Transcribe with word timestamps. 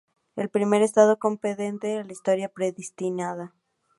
El 0.35 0.49
primer 0.49 0.81
estado 0.81 1.19
comprende 1.19 2.03
la 2.03 2.11
historia 2.11 2.49
precristiana. 2.49 3.53